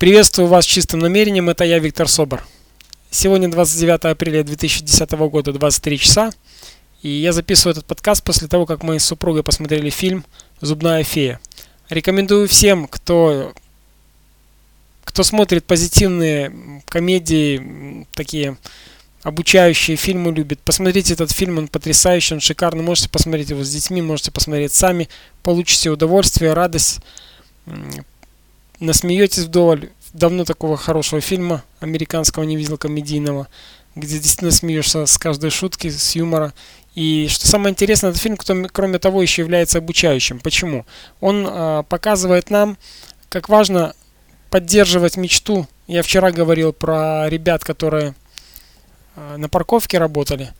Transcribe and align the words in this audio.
Приветствую 0.00 0.48
вас 0.48 0.64
с 0.64 0.66
чистым 0.66 1.00
намерением, 1.00 1.50
это 1.50 1.62
я, 1.62 1.78
Виктор 1.78 2.08
Собор. 2.08 2.42
Сегодня 3.10 3.50
29 3.50 4.06
апреля 4.06 4.42
2010 4.42 5.10
года, 5.10 5.52
23 5.52 5.98
часа, 5.98 6.30
и 7.02 7.10
я 7.10 7.34
записываю 7.34 7.72
этот 7.72 7.84
подкаст 7.84 8.24
после 8.24 8.48
того, 8.48 8.64
как 8.64 8.82
мы 8.82 8.98
с 8.98 9.04
супругой 9.04 9.42
посмотрели 9.42 9.90
фильм 9.90 10.24
«Зубная 10.62 11.04
фея». 11.04 11.38
Рекомендую 11.90 12.48
всем, 12.48 12.88
кто, 12.88 13.52
кто 15.04 15.22
смотрит 15.22 15.66
позитивные 15.66 16.82
комедии, 16.86 18.06
такие 18.12 18.56
обучающие 19.22 19.98
фильмы 19.98 20.32
любит. 20.32 20.60
Посмотрите 20.60 21.12
этот 21.12 21.30
фильм, 21.30 21.58
он 21.58 21.68
потрясающий, 21.68 22.32
он 22.32 22.40
шикарный. 22.40 22.82
Можете 22.82 23.10
посмотреть 23.10 23.50
его 23.50 23.62
с 23.62 23.70
детьми, 23.70 24.00
можете 24.00 24.30
посмотреть 24.30 24.72
сами, 24.72 25.10
получите 25.42 25.90
удовольствие, 25.90 26.54
радость 26.54 27.00
насмеетесь 28.80 29.44
вдоволь. 29.44 29.90
Давно 30.12 30.44
такого 30.44 30.76
хорошего 30.76 31.20
фильма 31.20 31.62
американского 31.78 32.42
не 32.42 32.56
видел, 32.56 32.76
комедийного, 32.76 33.46
где 33.94 34.18
действительно 34.18 34.50
смеешься 34.50 35.06
с 35.06 35.16
каждой 35.18 35.50
шутки, 35.50 35.88
с 35.88 36.16
юмора. 36.16 36.52
И 36.96 37.28
что 37.28 37.46
самое 37.46 37.72
интересное, 37.72 38.10
этот 38.10 38.20
фильм, 38.20 38.36
кроме 38.36 38.98
того, 38.98 39.22
еще 39.22 39.42
является 39.42 39.78
обучающим. 39.78 40.40
Почему? 40.40 40.84
Он 41.20 41.46
э, 41.46 41.84
показывает 41.88 42.50
нам, 42.50 42.76
как 43.28 43.48
важно 43.48 43.94
поддерживать 44.50 45.16
мечту. 45.16 45.68
Я 45.86 46.02
вчера 46.02 46.32
говорил 46.32 46.72
про 46.72 47.28
ребят, 47.28 47.62
которые 47.62 48.14
э, 49.14 49.36
на 49.36 49.48
парковке 49.48 49.98
работали. 49.98 50.50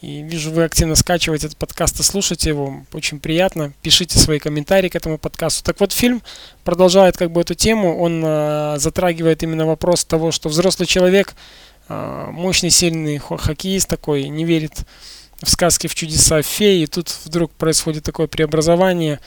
И 0.00 0.22
вижу, 0.22 0.50
вы 0.50 0.64
активно 0.64 0.96
скачиваете 0.96 1.46
этот 1.46 1.58
подкаст 1.58 1.98
и 2.00 2.02
слушаете 2.02 2.50
его. 2.50 2.82
Очень 2.92 3.20
приятно. 3.20 3.72
Пишите 3.82 4.18
свои 4.18 4.38
комментарии 4.38 4.88
к 4.88 4.96
этому 4.96 5.18
подкасту. 5.18 5.64
Так 5.64 5.80
вот, 5.80 5.92
фильм 5.92 6.22
продолжает 6.62 7.16
как 7.16 7.30
бы 7.30 7.40
эту 7.40 7.54
тему. 7.54 7.98
Он 7.98 8.22
э, 8.24 8.74
затрагивает 8.78 9.42
именно 9.42 9.66
вопрос 9.66 10.04
того, 10.04 10.30
что 10.30 10.48
взрослый 10.48 10.86
человек, 10.86 11.34
э, 11.88 12.26
мощный, 12.30 12.70
сильный 12.70 13.18
хоккеист 13.18 13.88
такой, 13.88 14.28
не 14.28 14.44
верит 14.44 14.84
в 15.42 15.50
сказки, 15.50 15.86
в 15.86 15.94
чудеса, 15.94 16.42
в 16.42 16.46
феи. 16.46 16.82
И 16.82 16.86
тут 16.86 17.14
вдруг 17.24 17.50
происходит 17.52 18.04
такое 18.04 18.26
преобразование 18.26 19.20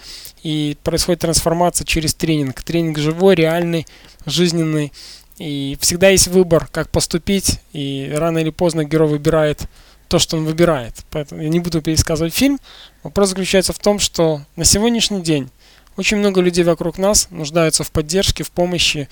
и 0.44 0.78
происходит 0.84 1.22
трансформация 1.22 1.86
через 1.86 2.14
тренинг. 2.14 2.62
Тренинг 2.62 2.98
живой, 3.00 3.36
реальный, 3.36 3.88
жизненный. 4.26 4.92
И 5.38 5.78
всегда 5.82 6.10
есть 6.10 6.28
выбор, 6.28 6.68
как 6.72 6.90
поступить. 6.90 7.60
И 7.74 8.12
рано 8.16 8.40
или 8.40 8.50
поздно 8.50 8.84
герой 8.84 9.10
выбирает 9.10 9.68
то, 10.08 10.20
что 10.20 10.38
он 10.38 10.46
выбирает. 10.46 10.94
Поэтому 11.12 11.42
я 11.42 11.50
не 11.50 11.60
буду 11.60 11.82
пересказывать 11.82 12.34
фильм. 12.34 12.60
Вопрос 13.04 13.30
заключается 13.30 13.74
в 13.74 13.80
том, 13.80 14.00
что 14.00 14.42
на 14.56 14.66
сегодняшний 14.66 15.22
день 15.22 15.50
очень 15.98 16.18
много 16.18 16.42
людей 16.42 16.64
вокруг 16.64 16.98
нас 16.98 17.28
нуждаются 17.32 17.84
в 17.84 17.92
поддержке, 17.92 18.44
в 18.44 18.52
помощи. 18.52 19.10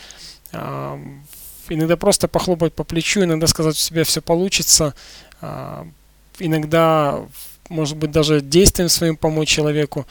Э, 0.52 0.98
иногда 1.70 1.98
просто 1.98 2.28
похлопать 2.28 2.74
по 2.74 2.84
плечу, 2.84 3.24
иногда 3.24 3.48
сказать, 3.48 3.76
у 3.76 3.80
себя 3.80 4.04
все 4.04 4.22
получится. 4.22 4.94
Э, 5.42 5.84
иногда, 6.40 7.20
может 7.70 7.98
быть, 7.98 8.12
даже 8.12 8.42
действием 8.42 8.90
своим 8.90 9.18
помочь 9.18 9.50
человеку 9.50 10.06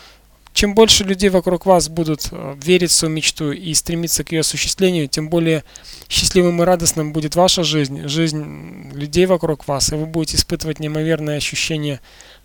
чем 0.55 0.75
больше 0.75 1.03
людей 1.03 1.31
вокруг 1.31 1.67
вас 1.67 1.89
будут 1.89 2.29
э, 2.31 2.57
верить 2.63 2.93
в 2.93 2.95
свою 2.95 3.13
мечту 3.13 3.51
и 3.51 3.75
стремиться 3.75 4.23
к 4.23 4.31
ее 4.31 4.41
осуществлению, 4.41 5.09
тем 5.09 5.29
более 5.29 5.65
счастливым 6.09 6.63
и 6.63 6.65
радостным 6.65 7.13
будет 7.13 7.35
ваша 7.35 7.65
жизнь, 7.65 8.07
жизнь 8.07 8.93
людей 8.95 9.27
вокруг 9.27 9.67
вас, 9.67 9.93
и 9.93 9.97
вы 9.97 10.07
будете 10.07 10.37
испытывать 10.37 10.79
неимоверное 10.79 11.37
ощущение 11.37 12.01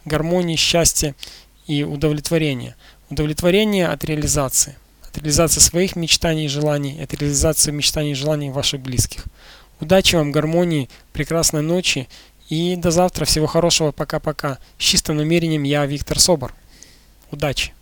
гармонии, 0.05 0.55
счастья 0.55 1.15
и 1.67 1.83
удовлетворения. 1.83 2.75
Удовлетворение 3.11 3.87
от 3.87 4.03
реализации, 4.03 4.75
от 5.07 5.15
реализации 5.17 5.59
своих 5.59 5.95
мечтаний 5.95 6.45
и 6.45 6.49
желаний, 6.49 6.99
от 7.03 7.13
реализации 7.13 7.69
мечтаний 7.69 8.11
и 8.11 8.15
желаний 8.15 8.49
ваших 8.49 8.81
близких. 8.81 9.25
Удачи 9.79 10.15
вам, 10.15 10.31
гармонии, 10.31 10.89
прекрасной 11.13 11.61
ночи 11.61 12.09
и 12.49 12.75
до 12.75 12.89
завтра. 12.89 13.25
Всего 13.25 13.45
хорошего. 13.45 13.91
Пока-пока. 13.91 14.57
С 14.77 14.83
чистым 14.83 15.17
намерением 15.17 15.63
я 15.63 15.85
Виктор 15.85 16.19
Собор. 16.19 16.53
Удачи! 17.31 17.73